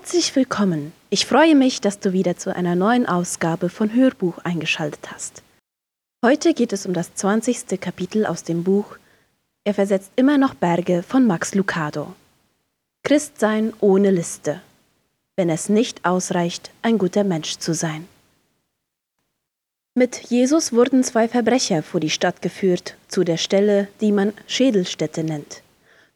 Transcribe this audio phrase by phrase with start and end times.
[0.00, 0.94] Herzlich willkommen.
[1.10, 5.42] Ich freue mich, dass du wieder zu einer neuen Ausgabe von Hörbuch eingeschaltet hast.
[6.24, 7.78] Heute geht es um das 20.
[7.78, 8.96] Kapitel aus dem Buch
[9.62, 12.14] Er versetzt immer noch Berge von Max Lucado.
[13.02, 14.62] Christsein ohne Liste.
[15.36, 18.08] Wenn es nicht ausreicht, ein guter Mensch zu sein.
[19.94, 25.24] Mit Jesus wurden zwei Verbrecher vor die Stadt geführt, zu der Stelle, die man Schädelstätte
[25.24, 25.62] nennt.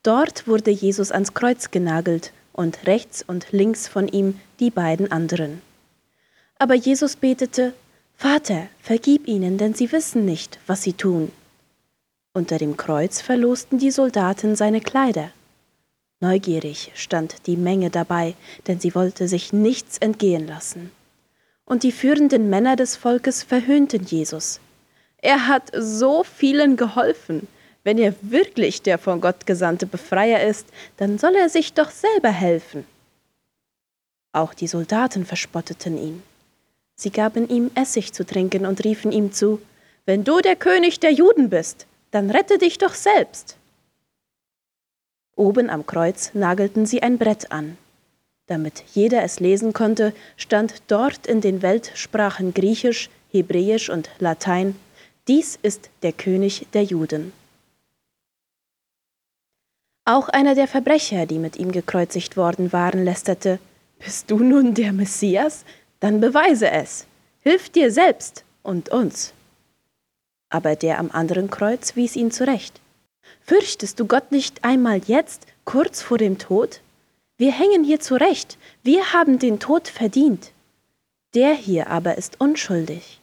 [0.03, 5.61] Dort wurde Jesus ans Kreuz genagelt und rechts und links von ihm die beiden anderen.
[6.59, 7.75] Aber Jesus betete,
[8.17, 11.31] Vater, vergib ihnen, denn sie wissen nicht, was sie tun.
[12.33, 15.31] Unter dem Kreuz verlosten die Soldaten seine Kleider.
[16.21, 18.35] Neugierig stand die Menge dabei,
[18.67, 20.91] denn sie wollte sich nichts entgehen lassen.
[21.67, 24.61] Und die führenden Männer des Volkes verhöhnten Jesus.
[25.19, 27.49] Er hat so vielen geholfen.
[27.85, 30.67] Wenn er wirklich der von Gott gesandte Befreier ist,
[30.97, 32.87] dann soll er sich doch selber helfen.
[34.33, 36.23] Auch die Soldaten verspotteten ihn.
[36.97, 39.61] Sie gaben ihm Essig zu trinken und riefen ihm zu,
[40.07, 43.57] Wenn du der König der Juden bist, dann rette dich doch selbst.
[45.37, 47.77] Oben am Kreuz nagelten sie ein Brett an.
[48.47, 54.77] Damit jeder es lesen konnte, stand dort in den Weltsprachen Griechisch, Hebräisch und Latein,
[55.27, 57.33] dies ist der König der Juden.
[60.07, 63.59] Auch einer der Verbrecher, die mit ihm gekreuzigt worden waren, lästerte,
[63.99, 65.65] Bist du nun der Messias?
[66.01, 67.07] Dann beweise es.
[67.41, 69.33] Hilf dir selbst und uns.
[70.51, 72.81] Aber der am anderen Kreuz wies ihn zurecht.
[73.41, 76.81] Fürchtest du Gott nicht einmal jetzt, kurz vor dem Tod?
[77.37, 80.53] Wir hängen hier zurecht, wir haben den Tod verdient.
[81.35, 83.21] Der hier aber ist unschuldig.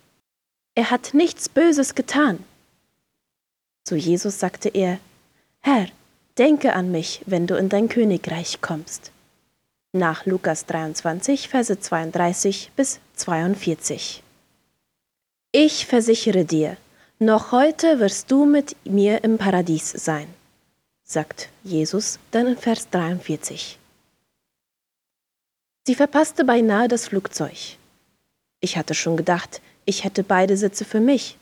[0.76, 2.44] Er hat nichts Böses getan.
[3.84, 5.00] Zu Jesus sagte er,
[5.62, 5.88] Herr,
[6.38, 9.12] Denke an mich, wenn du in dein Königreich kommst.
[9.92, 14.24] Nach Lukas 23, Verse 32 bis 42.
[15.52, 16.78] Ich versichere dir,
[17.20, 20.28] noch heute wirst du mit mir im Paradies sein,
[21.04, 23.78] sagt Jesus dann in Vers 43.
[25.86, 27.76] Sie verpasste beinahe das Flugzeug.
[28.62, 31.38] Ich hatte schon gedacht, ich hätte beide Sitze für mich.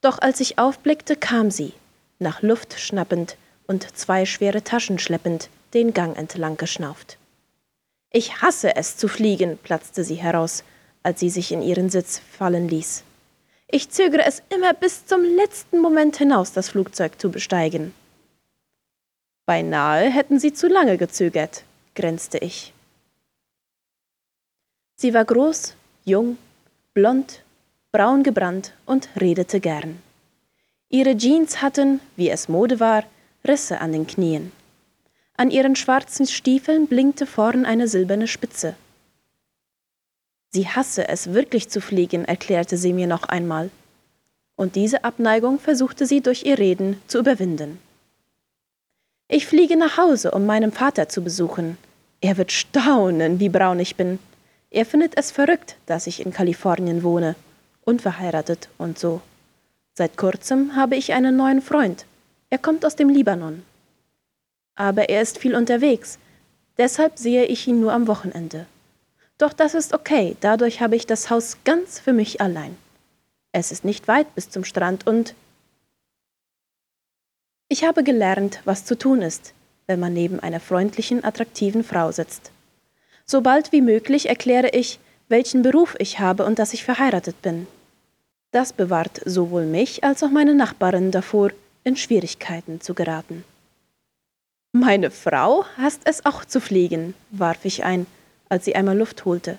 [0.00, 1.74] Doch als ich aufblickte, kam sie,
[2.18, 7.18] nach Luft schnappend, und zwei schwere Taschen schleppend, den Gang entlang geschnauft.
[8.10, 10.64] Ich hasse es zu fliegen, platzte sie heraus,
[11.02, 13.04] als sie sich in ihren Sitz fallen ließ.
[13.68, 17.94] Ich zögere es immer bis zum letzten Moment hinaus, das Flugzeug zu besteigen.
[19.46, 22.74] Beinahe hätten sie zu lange gezögert, grenzte ich.
[24.96, 25.74] Sie war groß,
[26.04, 26.36] jung,
[26.92, 27.42] blond,
[27.92, 30.02] braun gebrannt und redete gern.
[30.90, 33.04] Ihre Jeans hatten, wie es Mode war,
[33.46, 34.52] Risse an den Knien.
[35.36, 38.76] An ihren schwarzen Stiefeln blinkte vorn eine silberne Spitze.
[40.50, 43.70] Sie hasse es wirklich zu fliegen, erklärte sie mir noch einmal.
[44.54, 47.78] Und diese Abneigung versuchte sie durch ihr Reden zu überwinden.
[49.28, 51.78] Ich fliege nach Hause, um meinen Vater zu besuchen.
[52.20, 54.18] Er wird staunen, wie braun ich bin.
[54.70, 57.34] Er findet es verrückt, dass ich in Kalifornien wohne,
[57.84, 59.22] unverheiratet und so.
[59.94, 62.04] Seit kurzem habe ich einen neuen Freund,
[62.52, 63.62] er kommt aus dem Libanon.
[64.74, 66.18] Aber er ist viel unterwegs,
[66.76, 68.66] deshalb sehe ich ihn nur am Wochenende.
[69.38, 72.76] Doch das ist okay, dadurch habe ich das Haus ganz für mich allein.
[73.52, 75.34] Es ist nicht weit bis zum Strand und
[77.68, 79.54] ich habe gelernt, was zu tun ist,
[79.86, 82.50] wenn man neben einer freundlichen, attraktiven Frau sitzt.
[83.24, 84.98] So bald wie möglich erkläre ich,
[85.30, 87.66] welchen Beruf ich habe und dass ich verheiratet bin.
[88.50, 91.48] Das bewahrt sowohl mich als auch meine Nachbarin davor,
[91.84, 93.44] in Schwierigkeiten zu geraten.
[94.72, 98.06] Meine Frau hasst es auch zu fliegen, warf ich ein,
[98.48, 99.58] als sie einmal Luft holte.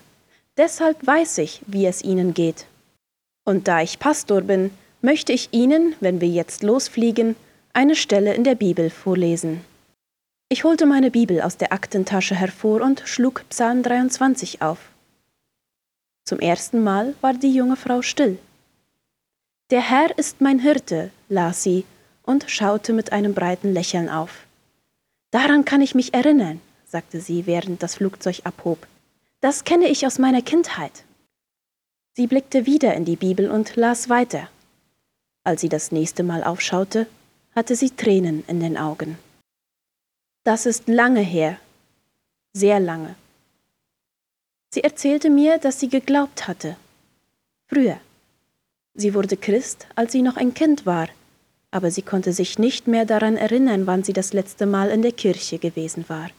[0.58, 2.66] Deshalb weiß ich, wie es Ihnen geht.
[3.44, 7.36] Und da ich Pastor bin, möchte ich Ihnen, wenn wir jetzt losfliegen,
[7.74, 9.62] eine Stelle in der Bibel vorlesen.
[10.50, 14.80] Ich holte meine Bibel aus der Aktentasche hervor und schlug Psalm 23 auf.
[16.26, 18.38] Zum ersten Mal war die junge Frau still.
[19.72, 21.86] Der Herr ist mein Hirte, las sie
[22.24, 24.46] und schaute mit einem breiten Lächeln auf.
[25.32, 28.88] Daran kann ich mich erinnern, sagte sie, während das Flugzeug abhob.
[29.42, 31.04] Das kenne ich aus meiner Kindheit.
[32.14, 34.48] Sie blickte wieder in die Bibel und las weiter.
[35.44, 37.08] Als sie das nächste Mal aufschaute,
[37.56, 39.18] hatte sie Tränen in den Augen.
[40.44, 41.58] Das ist lange her,
[42.54, 43.16] sehr lange.
[44.70, 46.78] Sie erzählte mir, dass sie geglaubt hatte.
[47.68, 48.00] Früher.
[48.96, 51.08] Sie wurde Christ, als sie noch ein Kind war
[51.74, 55.12] aber sie konnte sich nicht mehr daran erinnern, wann sie das letzte Mal in der
[55.12, 56.30] Kirche gewesen war.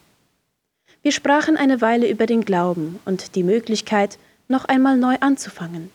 [1.03, 4.17] Wir sprachen eine Weile über den Glauben und die Möglichkeit,
[4.47, 5.91] noch einmal neu anzufangen.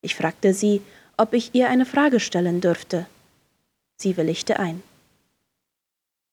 [0.00, 0.80] Ich fragte sie,
[1.16, 3.06] ob ich ihr eine Frage stellen dürfte.
[3.96, 4.80] Sie willigte ein.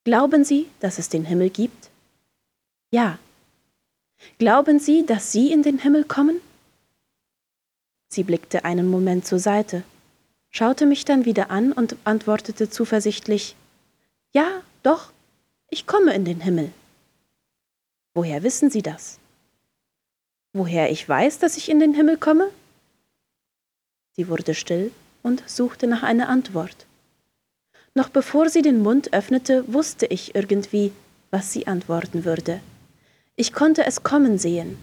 [0.03, 1.89] Glauben Sie, dass es den Himmel gibt?
[2.91, 3.17] Ja.
[4.37, 6.41] Glauben Sie, dass Sie in den Himmel kommen?
[8.09, 9.83] Sie blickte einen Moment zur Seite,
[10.53, 13.55] schaute mich dann wieder an und antwortete zuversichtlich
[14.31, 15.11] Ja, doch,
[15.69, 16.71] ich komme in den Himmel.
[18.13, 19.19] Woher wissen Sie das?
[20.53, 22.49] Woher ich weiß, dass ich in den Himmel komme?
[24.15, 24.91] Sie wurde still
[25.23, 26.85] und suchte nach einer Antwort.
[27.95, 30.91] Noch bevor sie den Mund öffnete, wusste ich irgendwie,
[31.31, 32.59] was sie antworten würde.
[33.35, 34.77] Ich konnte es kommen sehen.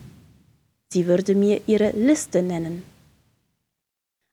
[0.89, 2.83] Sie würde mir ihre Liste nennen.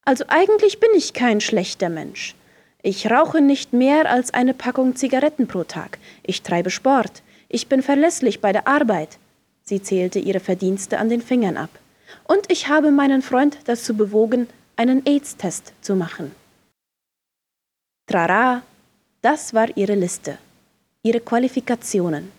[0.07, 2.33] Also eigentlich bin ich kein schlechter Mensch.
[2.81, 5.99] Ich rauche nicht mehr als eine Packung Zigaretten pro Tag.
[6.23, 7.23] Ich treibe Sport.
[7.49, 9.17] Ich bin verlässlich bei der Arbeit.
[9.63, 11.71] Sie zählte ihre Verdienste an den Fingern ab.
[12.23, 16.31] Und ich habe meinen Freund dazu bewogen, einen AIDS-Test zu machen.
[18.09, 18.61] Trara,
[19.21, 20.37] das war ihre Liste,
[21.03, 22.31] ihre Qualifikationen.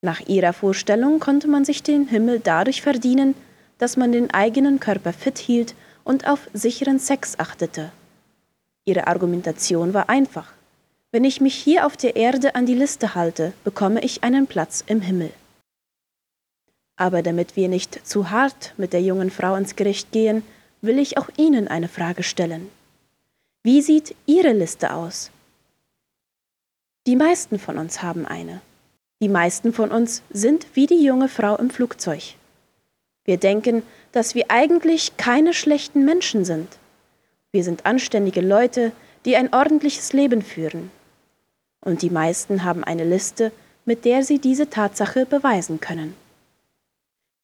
[0.00, 3.34] Nach ihrer Vorstellung konnte man sich den Himmel dadurch verdienen,
[3.76, 7.90] dass man den eigenen Körper fit hielt und auf sicheren Sex achtete.
[8.84, 10.52] Ihre Argumentation war einfach.
[11.10, 14.84] Wenn ich mich hier auf der Erde an die Liste halte, bekomme ich einen Platz
[14.86, 15.30] im Himmel.
[16.96, 20.42] Aber damit wir nicht zu hart mit der jungen Frau ins Gericht gehen,
[20.80, 22.68] will ich auch Ihnen eine Frage stellen.
[23.62, 25.30] Wie sieht Ihre Liste aus?
[27.06, 28.60] Die meisten von uns haben eine.
[29.20, 32.34] Die meisten von uns sind wie die junge Frau im Flugzeug.
[33.24, 33.82] Wir denken,
[34.12, 36.68] dass wir eigentlich keine schlechten Menschen sind.
[37.52, 38.92] Wir sind anständige Leute,
[39.24, 40.90] die ein ordentliches Leben führen.
[41.80, 43.52] Und die meisten haben eine Liste,
[43.84, 46.14] mit der sie diese Tatsache beweisen können.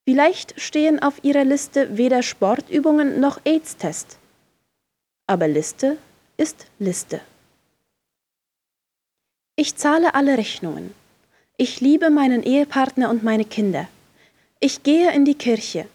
[0.05, 4.19] Vielleicht stehen auf ihrer Liste weder Sportübungen noch AIDS-Test.
[5.27, 5.99] Aber Liste
[6.37, 7.21] ist Liste.
[9.57, 10.95] Ich zahle alle Rechnungen.
[11.57, 13.89] Ich liebe meinen Ehepartner und meine Kinder.
[14.63, 15.87] Ich gehe in die Kirche.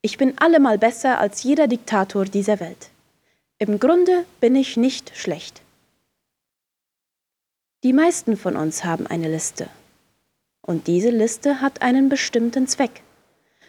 [0.00, 2.88] Ich bin allemal besser als jeder Diktator dieser Welt.
[3.58, 5.60] Im Grunde bin ich nicht schlecht.
[7.82, 9.68] Die meisten von uns haben eine Liste.
[10.62, 13.02] Und diese Liste hat einen bestimmten Zweck.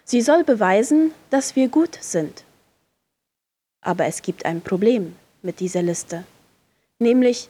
[0.06, 2.46] Sie soll beweisen, dass wir gut sind.
[3.82, 6.24] Aber es gibt ein Problem mit dieser Liste,
[6.98, 7.50] nämlich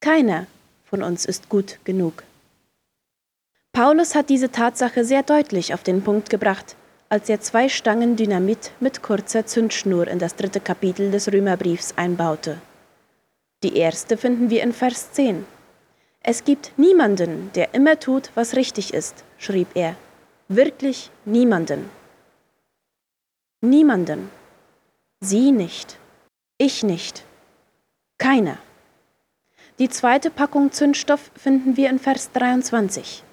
[0.00, 0.46] keiner
[0.86, 2.24] von uns ist gut genug.
[3.74, 6.76] Paulus hat diese Tatsache sehr deutlich auf den Punkt gebracht,
[7.08, 12.60] als er zwei Stangen Dynamit mit kurzer Zündschnur in das dritte Kapitel des Römerbriefs einbaute.
[13.62, 15.46] Die erste finden wir in Vers 10.
[16.20, 19.96] Es gibt niemanden, der immer tut, was richtig ist, schrieb er.
[20.48, 21.88] Wirklich niemanden.
[23.62, 24.30] Niemanden.
[25.20, 25.98] Sie nicht.
[26.58, 27.24] Ich nicht.
[28.18, 28.58] Keiner.
[29.78, 33.24] Die zweite Packung Zündstoff finden wir in Vers 23.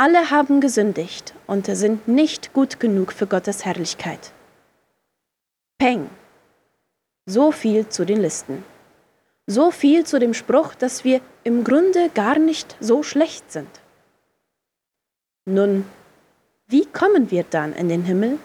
[0.00, 4.30] Alle haben gesündigt und sind nicht gut genug für Gottes Herrlichkeit.
[5.76, 6.08] Peng.
[7.26, 8.62] So viel zu den Listen.
[9.48, 13.68] So viel zu dem Spruch, dass wir im Grunde gar nicht so schlecht sind.
[15.46, 15.84] Nun,
[16.68, 18.38] wie kommen wir dann in den Himmel?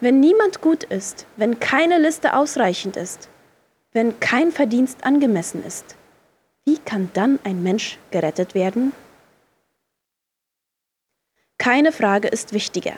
[0.00, 3.28] Wenn niemand gut ist, wenn keine Liste ausreichend ist,
[3.90, 5.96] wenn kein Verdienst angemessen ist,
[6.64, 8.92] wie kann dann ein Mensch gerettet werden?
[11.60, 12.94] Keine Frage ist wichtiger.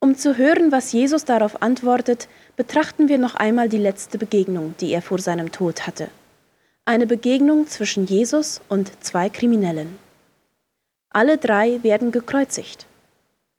[0.00, 4.90] Um zu hören, was Jesus darauf antwortet, betrachten wir noch einmal die letzte Begegnung, die
[4.92, 6.08] er vor seinem Tod hatte.
[6.86, 9.96] Eine Begegnung zwischen Jesus und zwei Kriminellen.
[11.10, 12.86] Alle drei werden gekreuzigt.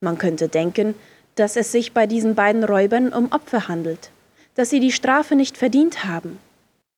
[0.01, 0.95] Man könnte denken,
[1.35, 4.11] dass es sich bei diesen beiden Räubern um Opfer handelt,
[4.55, 6.39] dass sie die Strafe nicht verdient haben,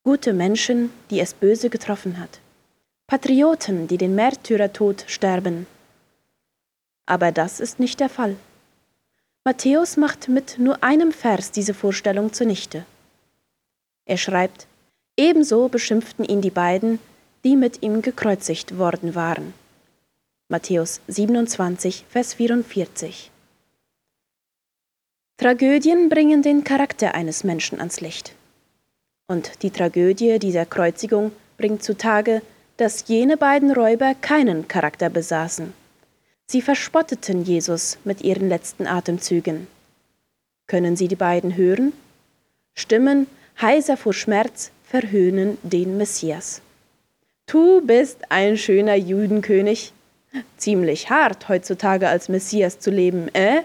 [0.04, 2.40] gute Menschen, die es böse getroffen hat,
[3.06, 5.68] Patrioten, die den Märtyrertod sterben.
[7.06, 8.36] Aber das ist nicht der Fall.
[9.44, 12.86] Matthäus macht mit nur einem Vers diese Vorstellung zunichte.
[14.06, 14.68] Er schreibt,
[15.18, 17.00] ebenso beschimpften ihn die beiden,
[17.44, 19.54] die mit ihm gekreuzigt worden waren.
[20.48, 23.32] Matthäus 27, Vers 44.
[25.38, 28.36] Tragödien bringen den Charakter eines Menschen ans Licht.
[29.28, 32.44] Und die Tragödie dieser Kreuzigung bringt zutage,
[32.78, 35.74] dass jene beiden Räuber keinen Charakter besaßen.
[36.48, 39.68] Sie verspotteten Jesus mit ihren letzten Atemzügen.
[40.68, 41.94] Können Sie die beiden hören?
[42.74, 43.28] Stimmen,
[43.62, 46.62] heiser vor Schmerz, verhöhnen den Messias.
[47.46, 49.94] Du bist ein schöner Judenkönig,
[50.58, 53.64] Ziemlich hart, heutzutage als Messias zu leben, äh?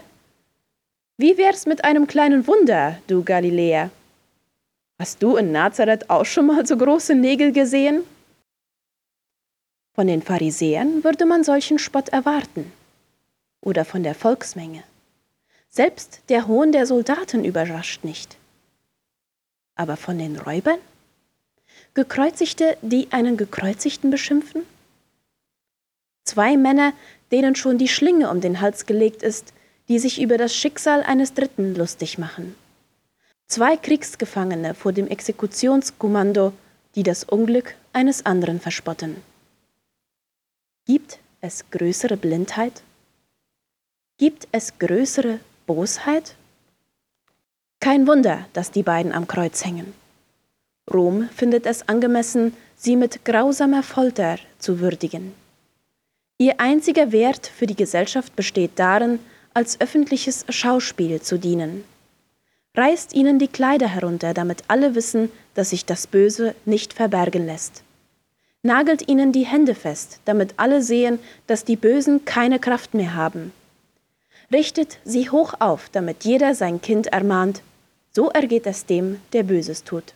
[1.17, 3.89] Wie wär's mit einem kleinen Wunder, du Galiläer?
[4.99, 8.03] Hast du in Nazareth auch schon mal so große Nägel gesehen?
[9.97, 12.71] Von den Pharisäern würde man solchen Spott erwarten.
[13.61, 14.83] Oder von der Volksmenge.
[15.69, 18.37] Selbst der Hohn der Soldaten überrascht nicht.
[19.73, 20.77] Aber von den Räubern?
[21.95, 24.61] Gekreuzigte, die einen Gekreuzigten beschimpfen?
[26.25, 26.93] Zwei Männer,
[27.31, 29.51] denen schon die Schlinge um den Hals gelegt ist,
[29.87, 32.55] die sich über das Schicksal eines Dritten lustig machen.
[33.47, 36.53] Zwei Kriegsgefangene vor dem Exekutionskommando,
[36.93, 39.23] die das Unglück eines anderen verspotten.
[40.87, 42.81] Gibt es größere Blindheit?
[44.17, 46.35] Gibt es größere Bosheit?
[47.81, 49.93] Kein Wunder, dass die beiden am Kreuz hängen.
[50.89, 55.33] Rom findet es angemessen, sie mit grausamer Folter zu würdigen.
[56.37, 59.19] Ihr einziger Wert für die Gesellschaft besteht darin,
[59.53, 61.83] als öffentliches Schauspiel zu dienen.
[62.75, 67.83] Reißt ihnen die Kleider herunter, damit alle wissen, dass sich das Böse nicht verbergen lässt.
[68.63, 73.53] Nagelt ihnen die Hände fest, damit alle sehen, dass die Bösen keine Kraft mehr haben.
[74.51, 77.61] Richtet sie hoch auf, damit jeder sein Kind ermahnt,
[78.11, 80.13] so ergeht es dem, der Böses tut.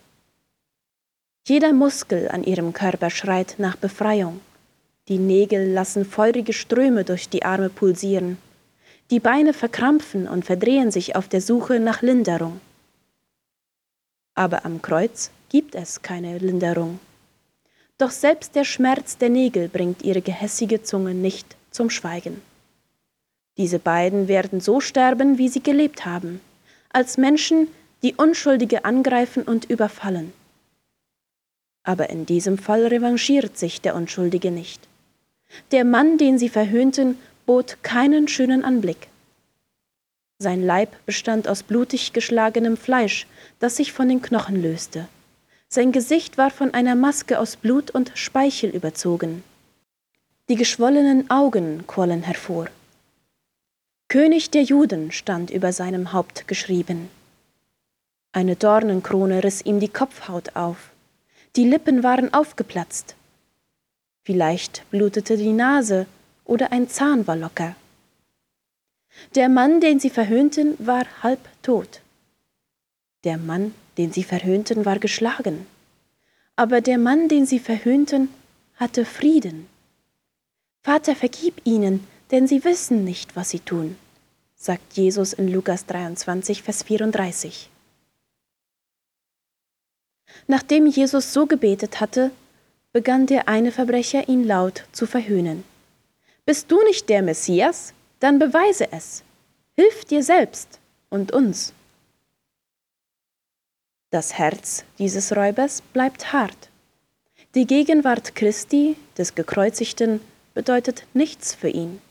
[1.47, 4.41] Jeder Muskel an ihrem Körper schreit nach Befreiung.
[5.07, 8.37] Die Nägel lassen feurige Ströme durch die Arme pulsieren.
[9.09, 12.61] Die Beine verkrampfen und verdrehen sich auf der Suche nach Linderung.
[14.35, 16.99] Aber am Kreuz gibt es keine Linderung.
[18.01, 22.41] Doch selbst der Schmerz der Nägel bringt ihre gehässige Zunge nicht zum Schweigen.
[23.57, 26.41] Diese beiden werden so sterben, wie sie gelebt haben,
[26.91, 27.67] als Menschen,
[28.01, 30.33] die Unschuldige angreifen und überfallen.
[31.83, 34.81] Aber in diesem Fall revanchiert sich der Unschuldige nicht.
[35.71, 39.09] Der Mann, den sie verhöhnten, bot keinen schönen Anblick.
[40.39, 43.27] Sein Leib bestand aus blutig geschlagenem Fleisch,
[43.59, 45.07] das sich von den Knochen löste.
[45.73, 49.41] Sein Gesicht war von einer Maske aus Blut und Speichel überzogen.
[50.49, 52.67] Die geschwollenen Augen quollen hervor.
[54.09, 57.07] König der Juden stand über seinem Haupt geschrieben.
[58.33, 60.89] Eine Dornenkrone riss ihm die Kopfhaut auf.
[61.55, 63.15] Die Lippen waren aufgeplatzt.
[64.23, 66.05] Vielleicht blutete die Nase
[66.43, 67.77] oder ein Zahn war locker.
[69.35, 72.01] Der Mann, den sie verhöhnten, war halb tot.
[73.23, 75.65] Der Mann, den sie verhöhnten, war geschlagen.
[76.55, 78.29] Aber der Mann, den sie verhöhnten,
[78.75, 79.67] hatte Frieden.
[80.83, 83.97] Vater, vergib ihnen, denn sie wissen nicht, was sie tun,
[84.55, 87.69] sagt Jesus in Lukas 23, Vers 34.
[90.47, 92.31] Nachdem Jesus so gebetet hatte,
[92.93, 95.63] begann der eine Verbrecher ihn laut zu verhöhnen.
[96.45, 97.93] Bist du nicht der Messias?
[98.19, 99.23] Dann beweise es.
[99.75, 100.79] Hilf dir selbst
[101.09, 101.73] und uns.
[104.11, 106.69] Das Herz dieses Räubers bleibt hart.
[107.55, 110.19] Die Gegenwart Christi, des Gekreuzigten,
[110.53, 112.01] bedeutet nichts für ihn.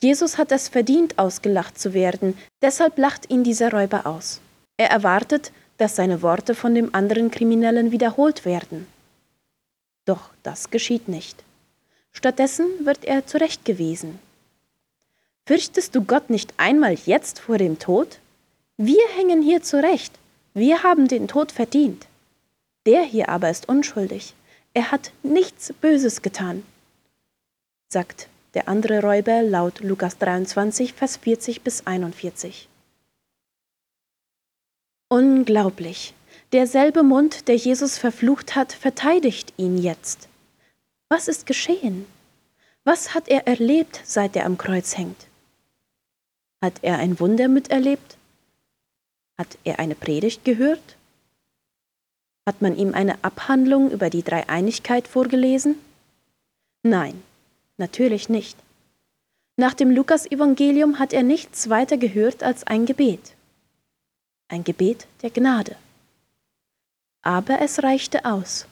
[0.00, 4.40] Jesus hat es verdient, ausgelacht zu werden, deshalb lacht ihn dieser Räuber aus.
[4.76, 8.88] Er erwartet, dass seine Worte von dem anderen Kriminellen wiederholt werden.
[10.06, 11.44] Doch das geschieht nicht.
[12.10, 14.18] Stattdessen wird er zurechtgewiesen.
[15.46, 18.18] Fürchtest du Gott nicht einmal jetzt vor dem Tod?
[18.76, 20.12] Wir hängen hier zurecht,
[20.54, 22.06] wir haben den Tod verdient.
[22.86, 24.34] Der hier aber ist unschuldig,
[24.72, 26.64] er hat nichts Böses getan,
[27.88, 32.68] sagt der andere Räuber laut Lukas 23, Vers 40 bis 41.
[35.08, 36.14] Unglaublich,
[36.52, 40.28] Derselbe Mund, der Jesus verflucht hat, verteidigt ihn jetzt.
[41.08, 42.06] Was ist geschehen?
[42.84, 45.26] Was hat er erlebt, seit er am Kreuz hängt?
[46.62, 48.16] Hat er ein Wunder miterlebt?
[49.38, 50.96] Hat er eine Predigt gehört?
[52.46, 55.76] Hat man ihm eine Abhandlung über die Dreieinigkeit vorgelesen?
[56.82, 57.22] Nein,
[57.78, 58.56] natürlich nicht.
[59.56, 63.34] Nach dem Lukasevangelium hat er nichts weiter gehört als ein Gebet.
[64.48, 65.76] Ein Gebet der Gnade
[67.24, 68.66] aber es reichte aus.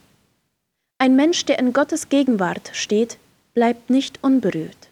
[0.98, 3.18] Ein Mensch, der in Gottes Gegenwart steht,
[3.54, 4.88] bleibt nicht unberührt.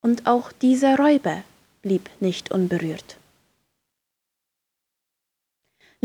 [0.00, 1.42] Und auch dieser Räuber
[1.82, 3.16] blieb nicht unberührt.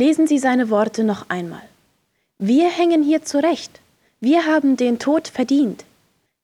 [0.01, 1.67] Lesen Sie seine Worte noch einmal.
[2.39, 3.79] Wir hängen hier zurecht,
[4.19, 5.85] wir haben den Tod verdient.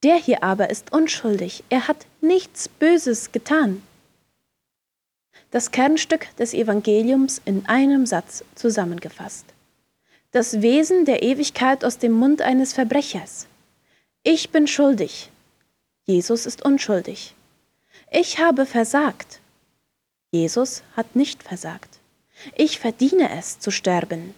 [0.04, 3.82] Der hier aber ist unschuldig, er hat nichts Böses getan.
[5.50, 9.46] Das Kernstück des Evangeliums in einem Satz zusammengefasst
[10.32, 13.48] das Wesen der Ewigkeit aus dem Mund eines Verbrechers.
[14.22, 15.32] Ich bin schuldig.
[16.06, 17.34] Jesus ist unschuldig.
[18.12, 19.40] Ich habe versagt.
[20.32, 21.98] Jesus hat nicht versagt.
[22.56, 24.34] Ich verdiene es zu sterben.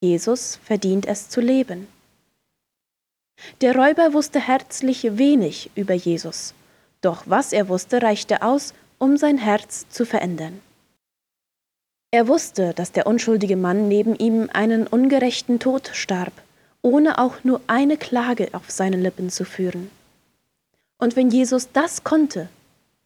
[0.00, 1.88] Jesus verdient es zu leben.
[3.60, 6.54] Der Räuber wusste herzlich wenig über Jesus,
[7.00, 10.60] doch was er wusste, reichte aus, um sein Herz zu verändern.
[12.10, 16.32] Er wusste, dass der unschuldige Mann neben ihm einen ungerechten Tod starb,
[16.80, 19.90] ohne auch nur eine Klage auf seinen Lippen zu führen.
[20.98, 22.48] Und wenn Jesus das konnte,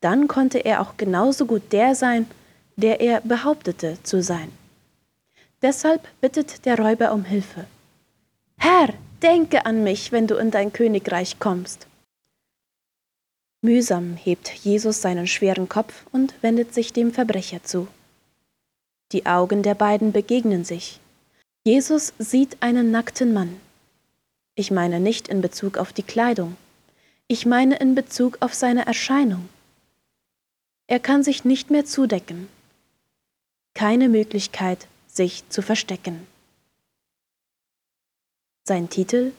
[0.01, 2.27] dann konnte er auch genauso gut der sein,
[2.79, 4.53] der er behauptete zu sein.
[5.63, 7.67] Deshalb bittet der Räuber um Hilfe.
[8.57, 11.89] Herr, denke an mich, wenn du in dein Königreich kommst.
[13.63, 17.89] Mühsam hebt Jesus seinen schweren Kopf und wendet sich dem Verbrecher zu.
[19.11, 21.01] Die Augen der beiden begegnen sich.
[21.65, 23.61] Jesus sieht einen nackten Mann.
[24.55, 26.57] Ich meine nicht in Bezug auf die Kleidung,
[27.27, 29.49] ich meine in Bezug auf seine Erscheinung.
[30.87, 32.49] Er kann sich nicht mehr zudecken.
[33.79, 36.27] Keine Möglichkeit, sich zu verstecken.
[38.65, 39.31] Sein Titel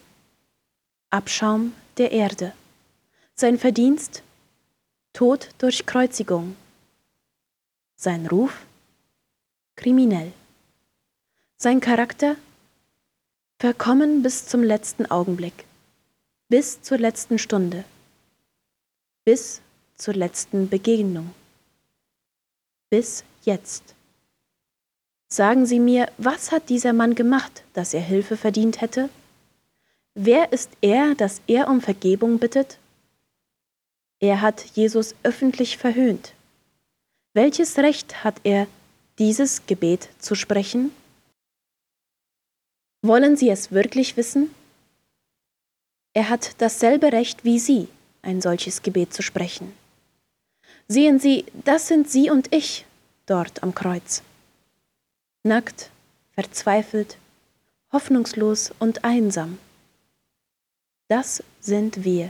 [1.10, 2.53] Abschaum der Erde.
[3.36, 4.24] Sein Verdienst
[5.12, 6.55] Tod durch Kreuzigung.
[7.98, 8.65] Sein Ruf
[9.75, 10.31] kriminell.
[11.58, 12.38] Sein Charakter
[13.58, 15.65] verkommen bis zum letzten Augenblick,
[16.48, 17.84] bis zur letzten Stunde,
[19.25, 19.60] bis
[19.98, 21.36] zur letzten Begegnung,
[22.89, 23.96] bis jetzt.
[25.31, 29.09] Sagen Sie mir, was hat dieser Mann gemacht, dass er Hilfe verdient hätte?
[30.15, 32.79] Wer ist er, dass er um Vergebung bittet?
[34.19, 36.33] Er hat Jesus öffentlich verhöhnt.
[37.33, 38.67] Welches Recht hat er,
[39.19, 40.91] dieses Gebet zu sprechen?
[43.03, 44.53] Wollen Sie es wirklich wissen?
[46.13, 47.88] Er hat dasselbe Recht wie Sie,
[48.24, 49.73] ein solches Gebet zu sprechen.
[50.88, 52.86] Sehen Sie, das sind Sie und ich
[53.27, 54.23] dort am Kreuz.
[55.43, 55.89] Nackt,
[56.34, 57.17] verzweifelt,
[57.93, 59.58] hoffnungslos und einsam.
[61.08, 62.30] Das sind wir.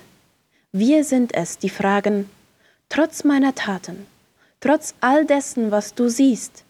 [0.71, 2.29] Wir sind es, die fragen,
[2.87, 4.05] trotz meiner Taten,
[4.59, 6.63] trotz all dessen, was du siehst,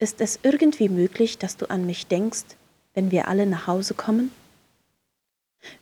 [0.00, 2.56] ist es irgendwie möglich, dass du an mich denkst,
[2.94, 4.32] wenn wir alle nach Hause kommen?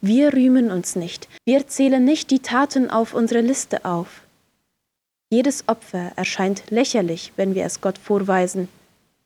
[0.03, 4.21] Wir rühmen uns nicht, wir zählen nicht die Taten auf unsere Liste auf.
[5.31, 8.69] Jedes Opfer erscheint lächerlich, wenn wir es Gott vorweisen,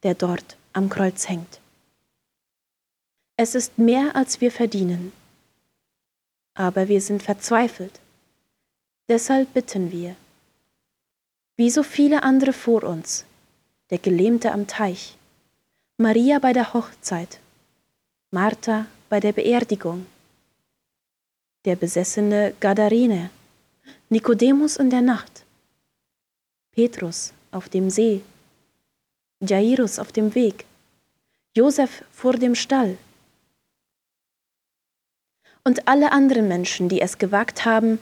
[0.03, 1.61] der dort am Kreuz hängt.
[3.37, 5.13] Es ist mehr, als wir verdienen.
[6.55, 8.01] Aber wir sind verzweifelt.
[9.09, 10.17] Deshalb bitten wir.
[11.57, 13.25] Wie so viele andere vor uns,
[13.91, 15.17] der Gelähmte am Teich,
[15.99, 17.41] Maria bei der Hochzeit,
[18.31, 20.07] Martha bei der Beerdigung,
[21.65, 23.31] der besessene Gadarene,
[24.09, 25.45] Nikodemus in der Nacht,
[26.73, 28.23] Petrus auf dem See,
[29.43, 30.65] Jairus auf dem Weg,
[31.55, 32.97] Josef vor dem Stall
[35.65, 37.99] und alle anderen Menschen, die es gewagt haben,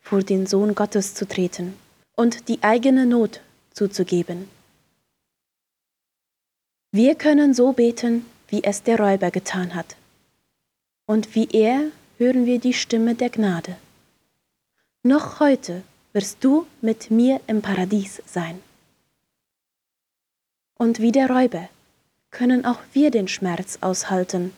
[0.00, 1.74] vor den Sohn Gottes zu treten
[2.16, 3.40] und die eigene Not
[3.72, 4.48] zuzugeben.
[6.90, 9.96] Wir können so beten, wie es der Räuber getan hat.
[11.06, 13.76] Und wie er hören wir die Stimme der Gnade.
[15.02, 18.60] Noch heute wirst du mit mir im Paradies sein.
[20.78, 21.68] Und wie der Räuber
[22.30, 24.52] können auch wir den Schmerz aushalten,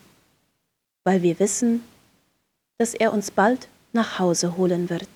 [1.03, 1.83] weil wir wissen,
[2.77, 5.09] dass er uns bald nach Hause holen wird.